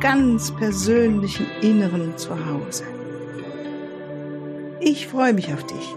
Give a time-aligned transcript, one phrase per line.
[0.00, 2.84] ganz persönlichen Inneren zu Hause.
[4.80, 5.94] Ich freue mich auf dich.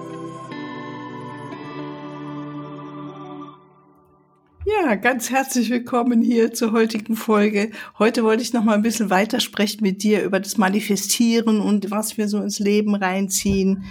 [4.65, 7.71] Ja, ganz herzlich willkommen hier zur heutigen Folge.
[7.97, 12.17] Heute wollte ich noch mal ein bisschen weitersprechen mit dir über das Manifestieren und was
[12.17, 13.85] wir so ins Leben reinziehen.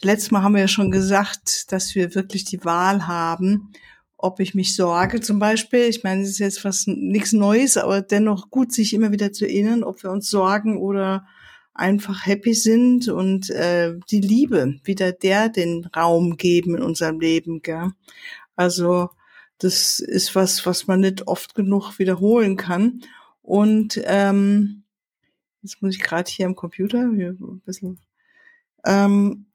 [0.00, 3.72] Letztes Mal haben wir ja schon gesagt, dass wir wirklich die Wahl haben
[4.22, 5.80] ob ich mich sorge zum Beispiel.
[5.84, 9.46] Ich meine, es ist jetzt fast nichts Neues, aber dennoch gut, sich immer wieder zu
[9.46, 11.26] erinnern, ob wir uns sorgen oder
[11.72, 17.62] einfach happy sind und äh, die Liebe wieder der den Raum geben in unserem Leben.
[17.62, 17.92] Gell?
[18.56, 19.08] Also
[19.56, 23.00] das ist was, was man nicht oft genug wiederholen kann.
[23.40, 24.84] Und ähm,
[25.62, 27.98] jetzt muss ich gerade hier am Computer hier ein bisschen
[28.84, 29.46] ähm,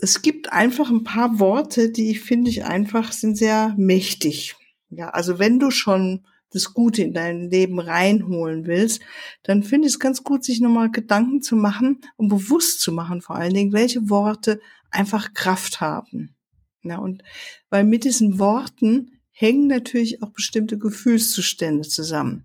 [0.00, 4.56] es gibt einfach ein paar Worte, die finde ich einfach sind sehr mächtig.
[4.90, 9.02] Ja, also wenn du schon das Gute in dein Leben reinholen willst,
[9.42, 13.20] dann finde ich es ganz gut, sich nochmal Gedanken zu machen und bewusst zu machen,
[13.20, 16.34] vor allen Dingen, welche Worte einfach Kraft haben.
[16.82, 17.22] Ja, und
[17.68, 22.44] weil mit diesen Worten hängen natürlich auch bestimmte Gefühlszustände zusammen.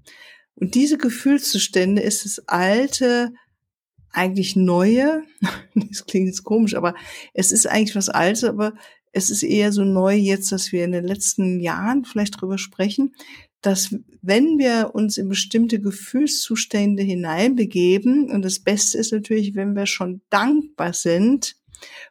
[0.56, 3.34] Und diese Gefühlszustände ist das alte
[4.14, 5.24] eigentlich neue,
[5.76, 6.96] das klingt jetzt komisch, aber
[7.34, 8.74] es ist eigentlich was Altes, aber
[9.12, 13.14] es ist eher so neu jetzt, dass wir in den letzten Jahren vielleicht drüber sprechen,
[13.62, 19.86] dass wenn wir uns in bestimmte Gefühlszustände hineinbegeben, und das Beste ist natürlich, wenn wir
[19.86, 21.56] schon dankbar sind,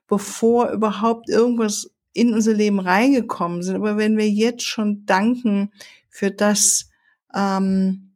[0.06, 5.72] bevor überhaupt irgendwas in unser Leben reingekommen sind, aber wenn wir jetzt schon danken
[6.08, 6.90] für das,
[7.34, 8.12] ähm,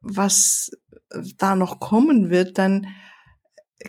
[0.00, 0.70] was
[1.38, 2.86] da noch kommen wird, dann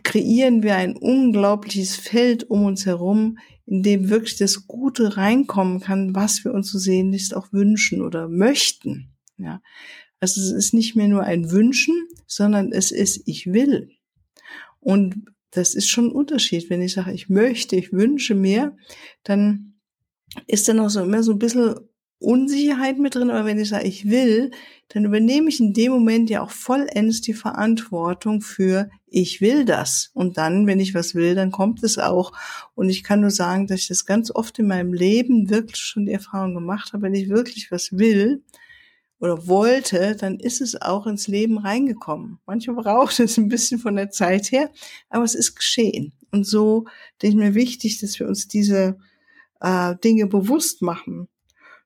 [0.04, 6.16] kreieren wir ein unglaubliches Feld um uns herum, in dem wirklich das Gute reinkommen kann,
[6.16, 9.16] was wir uns so sehnlichst auch wünschen oder möchten.
[9.38, 9.62] Ja.
[10.20, 13.92] Also es ist nicht mehr nur ein Wünschen, sondern es ist ich will.
[14.80, 16.70] Und das ist schon ein Unterschied.
[16.70, 18.76] Wenn ich sage, ich möchte, ich wünsche mir,
[19.24, 19.80] dann
[20.48, 21.76] ist dann auch so immer so ein bisschen
[22.20, 24.50] Unsicherheit mit drin, aber wenn ich sage, ich will,
[24.90, 30.10] dann übernehme ich in dem Moment ja auch vollends die Verantwortung für, ich will das.
[30.14, 32.32] Und dann, wenn ich was will, dann kommt es auch.
[32.74, 36.08] Und ich kann nur sagen, dass ich das ganz oft in meinem Leben wirklich schon
[36.08, 38.44] die Erfahrung gemacht habe, wenn ich wirklich was will
[39.20, 42.40] oder wollte, dann ist es auch ins Leben reingekommen.
[42.48, 44.72] Manchmal braucht es ein bisschen von der Zeit her,
[45.10, 46.14] aber es ist geschehen.
[46.32, 46.86] Und so
[47.22, 48.98] denke ich mir wichtig, dass wir uns diese
[49.60, 51.28] äh, Dinge bewusst machen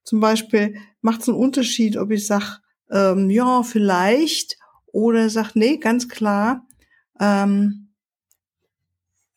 [0.03, 2.57] zum Beispiel macht es einen Unterschied, ob ich sage,
[2.89, 4.57] ähm, ja, vielleicht,
[4.87, 6.67] oder sag, nee, ganz klar,
[7.19, 7.89] ähm,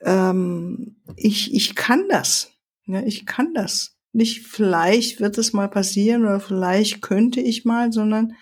[0.00, 2.50] ähm, ich, ich kann das.
[2.86, 3.96] Ja, ich kann das.
[4.12, 8.34] Nicht vielleicht wird es mal passieren oder vielleicht könnte ich mal, sondern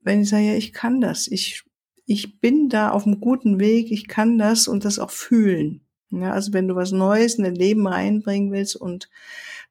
[0.00, 1.62] wenn ich sage, ja, ich kann das, ich,
[2.06, 5.82] ich bin da auf einem guten Weg, ich kann das und das auch fühlen.
[6.10, 9.08] Ja, also wenn du was Neues in dein Leben reinbringen willst und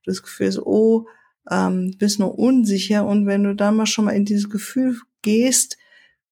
[0.06, 1.08] das Gefühl hast, oh,
[1.50, 5.78] ähm, bist nur unsicher und wenn du da mal schon mal in dieses Gefühl gehst,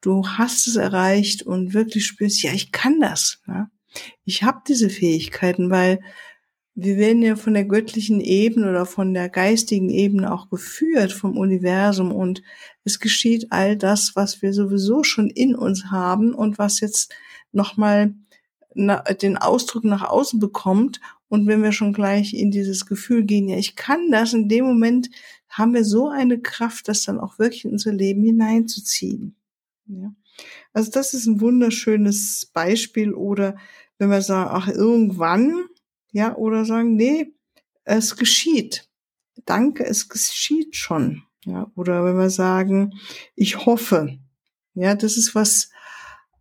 [0.02, 3.42] du hast es erreicht und wirklich spürst, ja, ich kann das.
[3.48, 3.70] Ja?
[4.24, 6.00] Ich habe diese Fähigkeiten, weil
[6.76, 11.38] wir werden ja von der göttlichen Ebene oder von der geistigen Ebene auch geführt vom
[11.38, 12.42] Universum und
[12.86, 17.14] es geschieht all das, was wir sowieso schon in uns haben und was jetzt
[17.52, 18.14] nochmal
[18.76, 23.58] den Ausdruck nach außen bekommt und wenn wir schon gleich in dieses Gefühl gehen, ja,
[23.58, 25.10] ich kann das, in dem Moment
[25.48, 29.36] haben wir so eine Kraft, das dann auch wirklich in unser Leben hineinzuziehen.
[29.88, 30.14] Ja.
[30.74, 33.14] Also das ist ein wunderschönes Beispiel.
[33.14, 33.58] Oder
[33.98, 35.66] wenn wir sagen, ach, irgendwann,
[36.12, 37.34] ja, oder sagen, nee,
[37.84, 38.88] es geschieht.
[39.46, 41.24] Danke, es geschieht schon.
[41.46, 42.94] Ja, oder wenn wir sagen,
[43.36, 44.20] ich hoffe.
[44.76, 45.72] Ja, das ist was,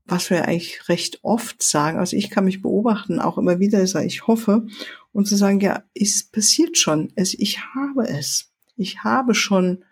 [0.08, 4.06] was wir eigentlich recht oft sagen, also ich kann mich beobachten, auch immer wieder sage
[4.06, 4.66] ich hoffe,
[5.12, 9.84] und zu sagen, ja, es passiert schon, es, ich habe es, ich habe schon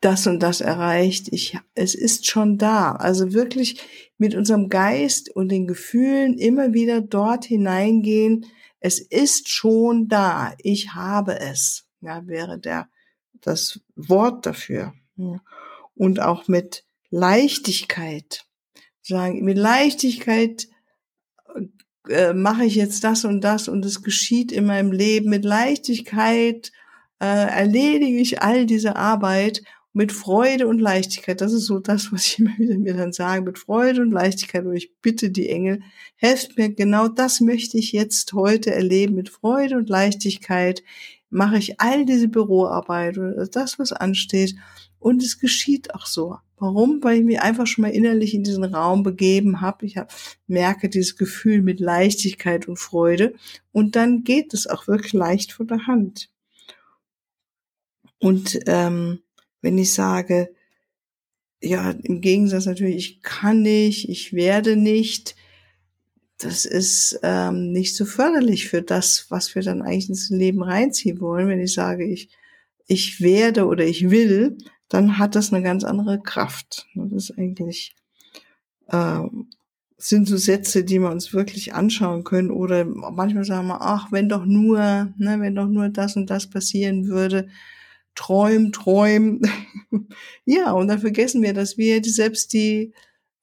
[0.00, 2.92] das und das erreicht, ich, es ist schon da.
[2.92, 3.80] Also wirklich
[4.18, 8.46] mit unserem Geist und den Gefühlen immer wieder dort hineingehen,
[8.78, 12.88] es ist schon da, ich habe es, ja, wäre der,
[13.40, 14.94] das Wort dafür.
[15.94, 18.46] Und auch mit Leichtigkeit
[19.06, 20.68] sagen, mit Leichtigkeit
[22.08, 26.72] äh, mache ich jetzt das und das und es geschieht in meinem Leben mit Leichtigkeit,
[27.20, 29.62] äh, erledige ich all diese Arbeit
[29.92, 31.40] mit Freude und Leichtigkeit.
[31.40, 34.64] Das ist so das, was ich immer wieder mir dann sage, mit Freude und Leichtigkeit.
[34.64, 35.80] Und ich bitte die Engel,
[36.16, 39.14] helft mir, genau das möchte ich jetzt heute erleben.
[39.14, 40.82] Mit Freude und Leichtigkeit
[41.30, 44.54] mache ich all diese Büroarbeit oder das, was ansteht.
[44.98, 46.36] Und es geschieht auch so.
[46.58, 47.02] Warum?
[47.02, 49.84] Weil ich mich einfach schon mal innerlich in diesen Raum begeben habe.
[49.84, 50.12] Ich hab,
[50.46, 53.34] merke dieses Gefühl mit Leichtigkeit und Freude.
[53.72, 56.30] Und dann geht es auch wirklich leicht von der Hand.
[58.18, 59.20] Und ähm,
[59.60, 60.50] wenn ich sage,
[61.60, 65.36] ja, im Gegensatz natürlich, ich kann nicht, ich werde nicht,
[66.38, 71.20] das ist ähm, nicht so förderlich für das, was wir dann eigentlich ins Leben reinziehen
[71.20, 71.48] wollen.
[71.48, 72.30] Wenn ich sage, ich,
[72.86, 74.58] ich werde oder ich will,
[74.88, 76.86] dann hat das eine ganz andere Kraft.
[76.94, 77.94] Das ist eigentlich,
[78.88, 79.20] äh,
[79.98, 82.50] sind so Sätze, die wir uns wirklich anschauen können.
[82.50, 84.78] Oder manchmal sagen wir, ach, wenn doch nur,
[85.16, 87.48] ne, wenn doch nur das und das passieren würde,
[88.14, 89.40] träum, träum.
[90.44, 92.92] ja, und dann vergessen wir, dass wir selbst die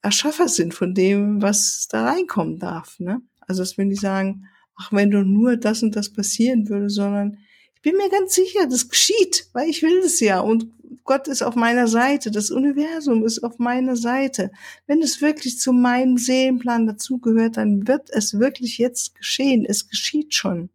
[0.01, 2.99] Erschaffer sind von dem, was da reinkommen darf.
[2.99, 3.21] Ne?
[3.41, 7.37] Also, dass wir nicht sagen, ach, wenn doch nur das und das passieren würde, sondern
[7.75, 10.39] ich bin mir ganz sicher, das geschieht, weil ich will es ja.
[10.39, 10.67] Und
[11.03, 14.51] Gott ist auf meiner Seite, das Universum ist auf meiner Seite.
[14.87, 19.65] Wenn es wirklich zu meinem Seelenplan dazugehört, dann wird es wirklich jetzt geschehen.
[19.65, 20.69] Es geschieht schon.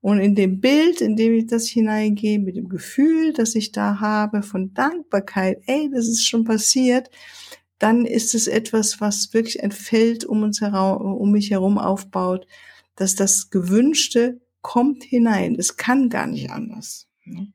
[0.00, 4.00] Und in dem Bild, in dem ich das hineingehe, mit dem Gefühl, das ich da
[4.00, 7.08] habe, von Dankbarkeit, ey, das ist schon passiert,
[7.78, 12.46] dann ist es etwas, was wirklich ein Feld um uns herum, um mich herum aufbaut,
[12.96, 15.56] dass das Gewünschte kommt hinein.
[15.56, 17.08] Es kann gar nicht anders.
[17.24, 17.52] Ne?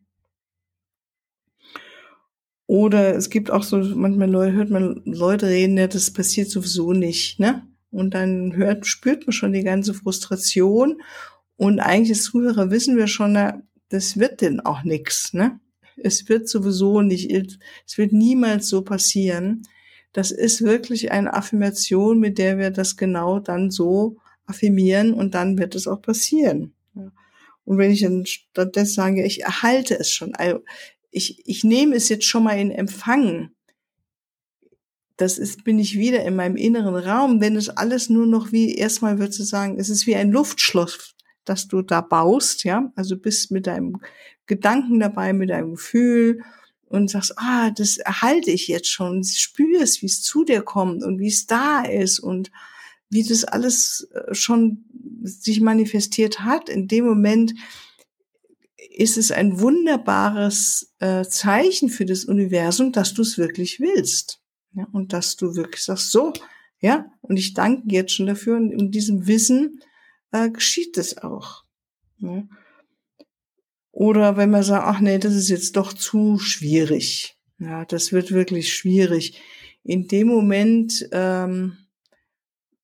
[2.67, 7.39] Oder es gibt auch so, manchmal hört man Leute reden, ja, das passiert sowieso nicht,
[7.39, 7.65] ne?
[7.89, 11.01] Und dann hört, spürt man schon die ganze Frustration.
[11.55, 15.59] Und eigentlich als Zuhörer wissen wir schon, das wird denn auch nix, ne?
[15.95, 19.63] Es wird sowieso nicht, es wird niemals so passieren.
[20.11, 25.57] Das ist wirklich eine Affirmation, mit der wir das genau dann so affirmieren und dann
[25.57, 26.73] wird es auch passieren.
[27.63, 30.63] Und wenn ich dann stattdessen sage, ich erhalte es schon, also
[31.11, 33.51] ich, ich nehme es jetzt schon mal in Empfang.
[35.15, 38.75] Das ist, bin ich wieder in meinem inneren Raum, wenn es alles nur noch wie,
[38.75, 42.91] erstmal würdest du sagen, es ist wie ein Luftschloss, das du da baust, ja.
[42.95, 43.99] Also bist mit deinem
[44.45, 46.43] Gedanken dabei, mit deinem Gefühl
[46.85, 51.19] und sagst, ah, das erhalte ich jetzt schon, spürst, wie es zu dir kommt und
[51.19, 52.51] wie es da ist und
[53.09, 54.85] wie das alles äh, schon
[55.23, 56.69] sich manifestiert hat.
[56.69, 57.53] In dem Moment
[58.97, 64.41] ist es ein wunderbares äh, Zeichen für das Universum, dass du es wirklich willst.
[64.73, 66.33] Ja, und dass du wirklich sagst, so,
[66.79, 69.81] ja, und ich danke jetzt schon dafür und in diesem Wissen
[70.31, 71.63] äh, geschieht es auch.
[72.17, 72.47] Ja.
[73.91, 77.37] Oder wenn man sagt, ach nee, das ist jetzt doch zu schwierig.
[77.59, 79.41] Ja, das wird wirklich schwierig.
[79.83, 81.77] In dem Moment ähm,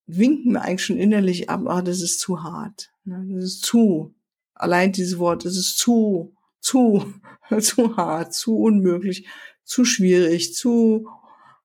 [0.06, 2.90] winken wir eigentlich schon innerlich ab, ah, das ist zu hart.
[3.04, 3.24] Ne?
[3.30, 4.14] Das ist zu
[4.54, 7.14] allein dieses Wort, es ist zu, zu,
[7.60, 9.28] zu hart, zu unmöglich,
[9.64, 11.08] zu schwierig, zu,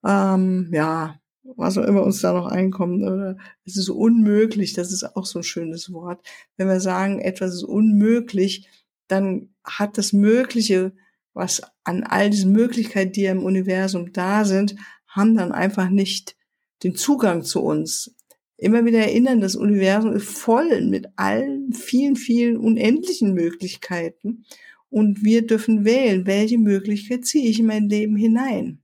[0.06, 1.20] ähm, ja,
[1.56, 5.40] was auch immer uns da noch einkommt, oder es ist unmöglich, das ist auch so
[5.40, 6.26] ein schönes Wort.
[6.58, 8.68] Wenn wir sagen, etwas ist unmöglich,
[9.08, 10.94] dann hat das Mögliche,
[11.34, 14.76] was an all diesen Möglichkeiten, die ja im Universum da sind,
[15.08, 16.36] haben dann einfach nicht
[16.84, 18.16] den Zugang zu uns
[18.60, 24.46] immer wieder erinnern, das Universum ist voll mit allen vielen, vielen unendlichen Möglichkeiten.
[24.90, 28.82] Und wir dürfen wählen, welche Möglichkeit ziehe ich in mein Leben hinein.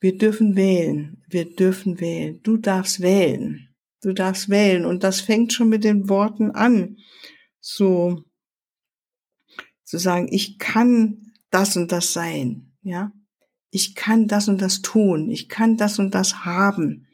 [0.00, 2.40] Wir dürfen wählen, wir dürfen wählen.
[2.42, 3.68] Du darfst wählen,
[4.02, 4.84] du darfst wählen.
[4.84, 6.98] Und das fängt schon mit den Worten an.
[7.60, 8.22] So,
[9.84, 13.12] zu sagen, ich kann das und das sein, ja.
[13.70, 15.30] Ich kann das und das tun.
[15.30, 17.08] Ich kann das und das haben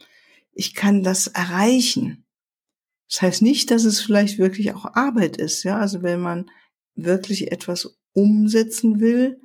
[0.52, 2.24] ich kann das erreichen.
[3.08, 5.78] Das heißt nicht, dass es vielleicht wirklich auch Arbeit ist, ja.
[5.78, 6.50] Also wenn man
[6.94, 9.40] wirklich etwas umsetzen will,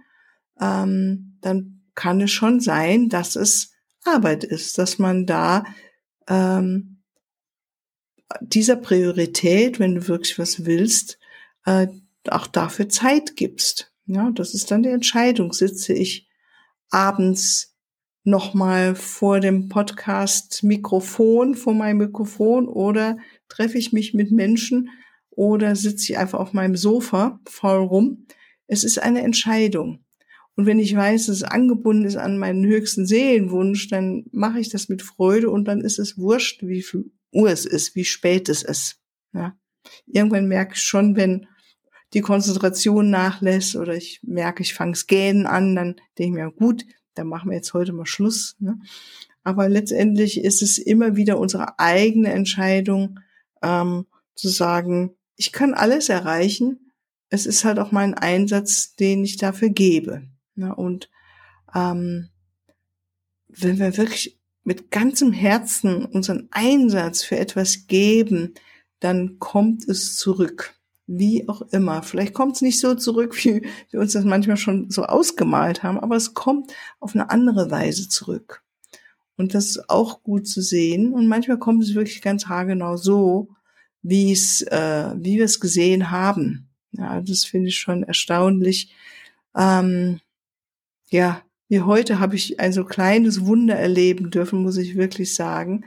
[0.60, 3.72] ähm, dann kann es schon sein, dass es
[4.04, 5.64] Arbeit ist, dass man da
[6.28, 7.04] ähm,
[8.42, 11.20] dieser Priorität, wenn du wirklich was willst,
[11.66, 11.88] äh,
[12.30, 13.94] auch dafür Zeit gibst.
[14.06, 15.54] Ja, das ist dann die Entscheidung.
[15.54, 16.28] Sitze ich
[16.90, 17.75] abends
[18.26, 23.18] nochmal vor dem Podcast Mikrofon, vor meinem Mikrofon oder
[23.48, 24.90] treffe ich mich mit Menschen
[25.30, 28.26] oder sitze ich einfach auf meinem Sofa faul rum.
[28.68, 30.04] Es ist eine Entscheidung.
[30.56, 34.70] Und wenn ich weiß, dass es angebunden ist an meinen höchsten Seelenwunsch, dann mache ich
[34.70, 38.50] das mit Freude und dann ist es wurscht, wie viel Uhr es ist, wie spät
[38.50, 39.02] es ist.
[39.34, 39.56] Ja.
[40.08, 41.48] Irgendwann merke ich schon, wenn
[42.14, 46.52] die Konzentration nachlässt oder ich merke, ich fange es gähnen an, dann denke ich mir,
[46.52, 48.56] gut, dann machen wir jetzt heute mal Schluss.
[48.60, 48.80] Ne?
[49.44, 53.20] Aber letztendlich ist es immer wieder unsere eigene Entscheidung,
[53.62, 54.06] ähm,
[54.36, 56.92] zu sagen, ich kann alles erreichen.
[57.30, 60.24] Es ist halt auch mein Einsatz, den ich dafür gebe.
[60.56, 60.76] Ne?
[60.76, 61.10] Und
[61.74, 62.30] ähm,
[63.48, 68.54] wenn wir wirklich mit ganzem Herzen unseren Einsatz für etwas geben,
[69.00, 70.76] dann kommt es zurück.
[71.08, 72.02] Wie auch immer.
[72.02, 76.00] Vielleicht kommt es nicht so zurück, wie wir uns das manchmal schon so ausgemalt haben,
[76.00, 78.64] aber es kommt auf eine andere Weise zurück.
[79.38, 81.14] Und das ist auch gut zu sehen.
[81.14, 83.50] Und manchmal kommt es wirklich ganz haargenau so,
[84.02, 86.70] wie es, äh, wie wir es gesehen haben.
[86.92, 88.94] Ja, das finde ich schon erstaunlich.
[89.56, 90.22] Ähm,
[91.10, 95.86] ja, wie heute habe ich ein so kleines Wunder erleben dürfen, muss ich wirklich sagen.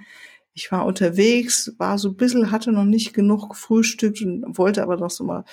[0.59, 4.97] Ich war unterwegs, war so ein bisschen, hatte noch nicht genug gefrühstückt und wollte aber
[4.97, 5.45] noch so mal ein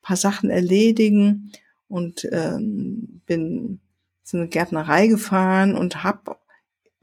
[0.00, 1.52] paar Sachen erledigen
[1.86, 3.80] und ähm, bin
[4.22, 6.36] zu einer Gärtnerei gefahren und habe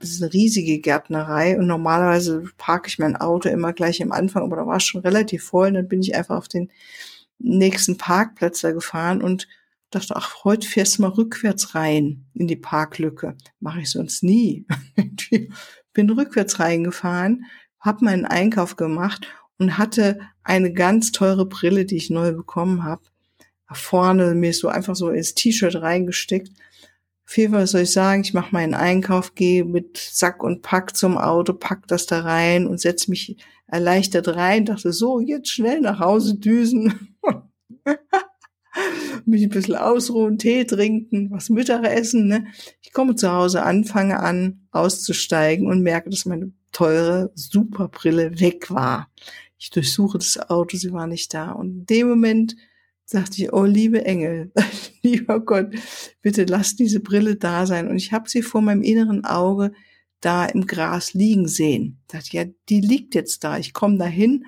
[0.00, 4.42] das ist eine riesige Gärtnerei und normalerweise parke ich mein Auto immer gleich am Anfang,
[4.42, 5.68] aber da war es schon relativ voll.
[5.68, 6.72] Und dann bin ich einfach auf den
[7.38, 9.46] nächsten Parkplatz da gefahren und
[9.90, 13.36] dachte, ach, heute fährst du mal rückwärts rein in die Parklücke.
[13.60, 14.66] Mache ich sonst nie.
[15.92, 17.46] bin rückwärts reingefahren,
[17.80, 19.26] habe meinen Einkauf gemacht
[19.58, 23.02] und hatte eine ganz teure Brille, die ich neu bekommen habe.
[23.74, 26.50] Vorne mir so einfach so ins T-Shirt reingesteckt
[27.32, 31.16] viel, was soll ich sagen, ich mache meinen Einkauf, gehe mit Sack und Pack zum
[31.16, 35.98] Auto, pack das da rein und setze mich erleichtert rein, dachte so, jetzt schnell nach
[35.98, 37.16] Hause düsen.
[39.26, 42.26] mich ein bisschen ausruhen, Tee trinken, was Mittag essen.
[42.28, 42.46] Ne?
[42.80, 49.10] Ich komme zu Hause, anfange an, auszusteigen und merke, dass meine teure Superbrille weg war.
[49.58, 51.52] Ich durchsuche das Auto, sie war nicht da.
[51.52, 52.56] Und in dem Moment
[53.04, 54.50] sagte ich, oh liebe Engel,
[55.02, 55.72] lieber Gott,
[56.22, 57.88] bitte lass diese Brille da sein.
[57.88, 59.72] Und ich habe sie vor meinem inneren Auge
[60.20, 61.98] da im Gras liegen sehen.
[62.02, 63.58] Ich dachte, ja, die liegt jetzt da.
[63.58, 64.46] Ich komme da hin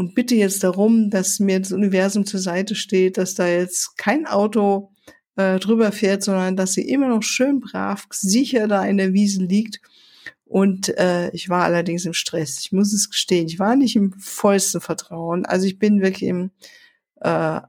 [0.00, 4.26] und bitte jetzt darum, dass mir das Universum zur Seite steht, dass da jetzt kein
[4.26, 4.94] Auto
[5.36, 9.42] äh, drüber fährt, sondern dass sie immer noch schön brav, sicher da in der Wiese
[9.44, 9.82] liegt.
[10.46, 12.60] Und äh, ich war allerdings im Stress.
[12.60, 13.46] Ich muss es gestehen.
[13.46, 15.44] Ich war nicht im vollsten Vertrauen.
[15.44, 16.50] Also ich bin wirklich im
[17.20, 17.60] äh,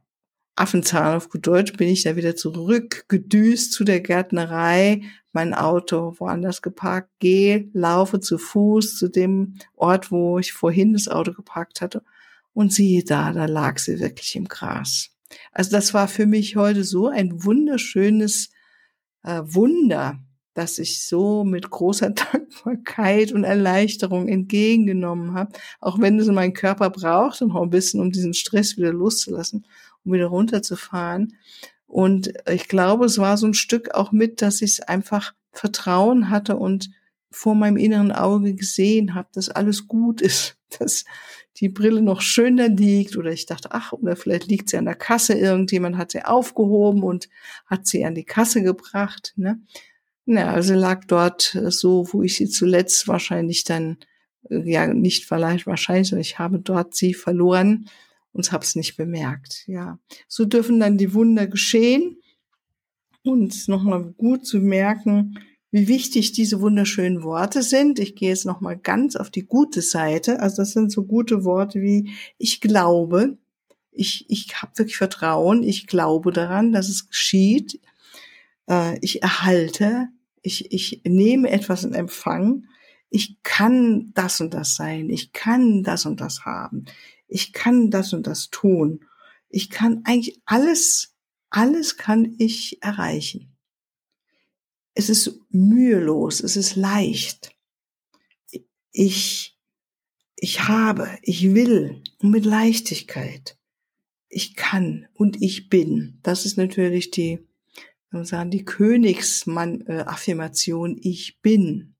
[0.55, 5.01] Affenzahn auf gut Deutsch bin ich da wieder zurückgedüst zu der Gärtnerei,
[5.33, 11.09] mein Auto woanders geparkt, gehe, laufe zu Fuß zu dem Ort, wo ich vorhin das
[11.09, 12.03] Auto geparkt hatte
[12.53, 15.09] und siehe da, da lag sie wirklich im Gras.
[15.51, 18.49] Also das war für mich heute so ein wunderschönes
[19.23, 20.19] äh, Wunder,
[20.53, 26.89] dass ich so mit großer Dankbarkeit und Erleichterung entgegengenommen habe, auch wenn es mein Körper
[26.89, 29.65] braucht, noch ein bisschen, um diesen Stress wieder loszulassen,
[30.03, 31.37] um wieder runterzufahren.
[31.85, 36.55] Und ich glaube, es war so ein Stück auch mit, dass ich einfach Vertrauen hatte
[36.55, 36.89] und
[37.31, 41.05] vor meinem inneren Auge gesehen habe, dass alles gut ist, dass
[41.57, 44.95] die Brille noch schöner liegt oder ich dachte, ach, oder vielleicht liegt sie an der
[44.95, 47.29] Kasse, irgendjemand hat sie aufgehoben und
[47.65, 49.33] hat sie an die Kasse gebracht.
[49.35, 49.59] Ne?
[50.25, 53.97] Ja, also lag dort äh, so, wo ich sie zuletzt wahrscheinlich dann,
[54.49, 57.89] äh, ja, nicht vielleicht wahrscheinlich, sondern ich habe dort sie verloren
[58.31, 59.63] und habe es nicht bemerkt.
[59.67, 62.21] Ja, so dürfen dann die Wunder geschehen
[63.23, 65.37] und nochmal gut zu merken,
[65.71, 67.97] wie wichtig diese wunderschönen Worte sind.
[67.97, 70.41] Ich gehe jetzt nochmal ganz auf die gute Seite.
[70.41, 73.37] Also das sind so gute Worte wie ich glaube,
[73.91, 77.79] ich, ich habe wirklich Vertrauen, ich glaube daran, dass es geschieht,
[78.69, 80.07] äh, ich erhalte,
[80.41, 82.65] ich, ich nehme etwas in Empfang,
[83.09, 86.85] ich kann das und das sein, ich kann das und das haben,
[87.27, 89.05] ich kann das und das tun,
[89.49, 91.13] ich kann eigentlich alles,
[91.49, 93.50] alles kann ich erreichen.
[94.93, 97.55] Es ist mühelos, es ist leicht.
[98.91, 99.57] Ich,
[100.35, 103.57] ich habe, ich will und mit Leichtigkeit.
[104.27, 106.19] Ich kann und ich bin.
[106.23, 107.39] Das ist natürlich die
[108.23, 111.95] sagen, die Königsmann-Affirmation, äh, ich bin.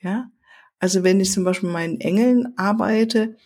[0.00, 0.30] Ja,
[0.78, 3.36] also wenn ich zum Beispiel mit meinen Engeln arbeite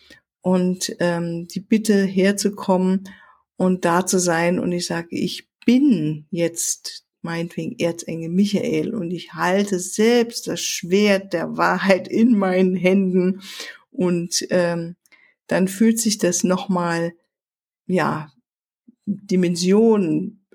[0.41, 3.09] und ähm, die Bitte herzukommen
[3.55, 9.33] und da zu sein und ich sage, ich bin jetzt meinetwegen Erzengel Michael und ich
[9.33, 13.41] halte selbst das Schwert der Wahrheit in meinen Händen
[13.91, 14.95] und ähm,
[15.47, 17.13] dann fühlt sich das nochmal,
[17.87, 18.31] ja,
[19.05, 20.45] Dimensionen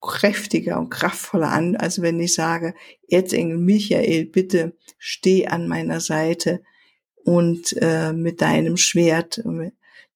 [0.00, 2.74] kräftiger und kraftvoller an, als wenn ich sage,
[3.08, 6.62] Erzengel Michael, bitte steh an meiner Seite
[7.24, 9.42] und äh, mit deinem Schwert.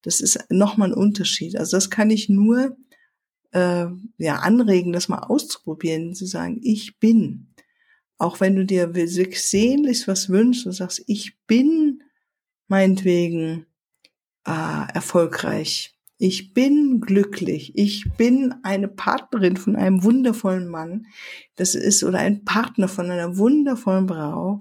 [0.02, 1.56] Das ist nochmal ein Unterschied.
[1.56, 2.76] Also das kann ich nur
[3.54, 3.86] äh,
[4.18, 7.48] ja anregen, das mal auszuprobieren, zu sagen, ich bin.
[8.18, 12.02] Auch wenn du dir wirklich sehnlichst was wünschst und sagst, ich bin
[12.68, 13.66] meinetwegen
[14.46, 17.72] äh, erfolgreich ich bin glücklich.
[17.74, 21.06] Ich bin eine Partnerin von einem wundervollen Mann.
[21.56, 24.08] Das ist oder ein Partner von einer wundervollen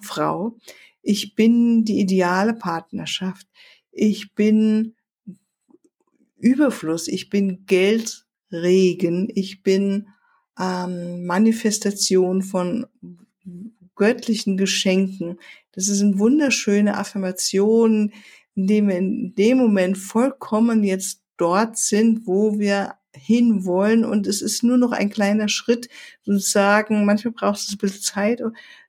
[0.01, 0.57] Frau.
[1.01, 3.47] Ich bin die ideale Partnerschaft.
[3.91, 4.95] Ich bin
[6.37, 7.07] Überfluss.
[7.07, 7.65] Ich bin
[8.53, 9.29] Geldregen.
[9.33, 10.07] Ich bin
[10.59, 12.85] ähm, Manifestation von
[13.95, 15.39] göttlichen Geschenken.
[15.71, 18.13] Das sind wunderschöne Affirmationen,
[18.55, 24.05] indem wir in dem Moment vollkommen jetzt dort sind, wo wir hinwollen.
[24.05, 25.89] Und es ist nur noch ein kleiner Schritt,
[26.23, 28.41] sozusagen, manchmal braucht es ein bisschen Zeit.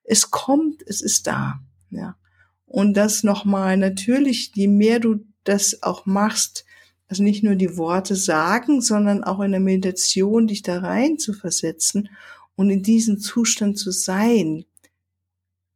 [0.03, 1.61] Es kommt, es ist da.
[1.91, 2.17] Ja.
[2.67, 6.65] Und das nochmal, natürlich, je mehr du das auch machst,
[7.09, 11.33] also nicht nur die Worte sagen, sondern auch in der Meditation dich da rein zu
[11.33, 12.09] versetzen
[12.57, 14.65] und in diesem Zustand zu sein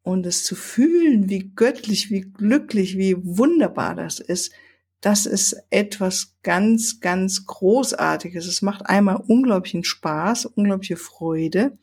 [0.02, 4.52] und es zu fühlen, wie göttlich, wie glücklich, wie wunderbar das ist,
[5.00, 8.46] das ist etwas ganz, ganz Großartiges.
[8.46, 11.78] Es macht einmal unglaublichen Spaß, unglaubliche Freude.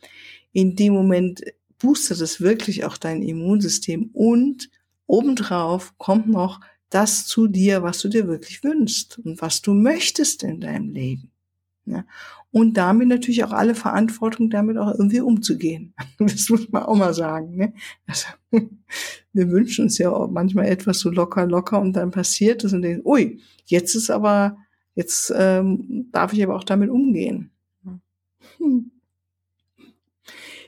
[0.51, 1.43] In dem Moment
[1.79, 4.69] boostet es wirklich auch dein Immunsystem und
[5.07, 6.59] obendrauf kommt noch
[6.89, 11.31] das zu dir, was du dir wirklich wünschst und was du möchtest in deinem Leben.
[11.85, 12.05] Ja.
[12.51, 15.93] Und damit natürlich auch alle Verantwortung, damit auch irgendwie umzugehen.
[16.19, 17.55] Das muss man auch mal sagen.
[17.57, 17.73] Ne?
[18.07, 18.27] Also,
[19.33, 22.81] wir wünschen uns ja auch manchmal etwas so locker, locker und dann passiert es und
[22.81, 24.57] denken, ui, jetzt ist aber,
[24.95, 27.51] jetzt ähm, darf ich aber auch damit umgehen.
[28.57, 28.91] Hm.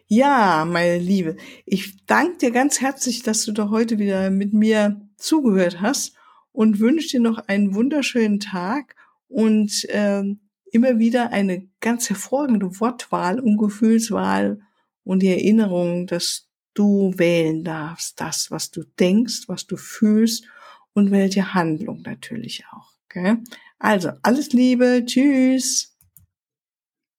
[0.10, 5.07] Ja, meine Liebe, ich danke dir ganz herzlich, dass du da heute wieder mit mir
[5.18, 6.16] zugehört hast
[6.52, 8.96] und wünsche dir noch einen wunderschönen Tag
[9.28, 10.40] und ähm,
[10.72, 14.62] immer wieder eine ganz hervorragende Wortwahl und Gefühlswahl
[15.04, 20.46] und die Erinnerung, dass du wählen darfst, das, was du denkst, was du fühlst
[20.94, 22.92] und welche Handlung natürlich auch.
[23.06, 23.38] Okay?
[23.80, 25.96] Also, alles Liebe, tschüss.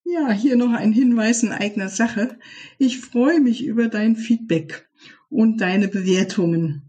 [0.05, 2.39] Ja, hier noch ein Hinweis in eigener Sache.
[2.79, 4.89] Ich freue mich über dein Feedback
[5.29, 6.89] und deine Bewertungen